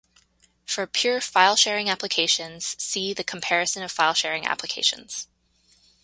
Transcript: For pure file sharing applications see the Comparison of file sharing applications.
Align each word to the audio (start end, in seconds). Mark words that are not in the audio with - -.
For 0.65 0.87
pure 0.87 1.21
file 1.21 1.55
sharing 1.55 1.87
applications 1.87 2.75
see 2.81 3.13
the 3.13 3.23
Comparison 3.23 3.83
of 3.83 3.91
file 3.91 4.15
sharing 4.15 4.47
applications. 4.47 5.27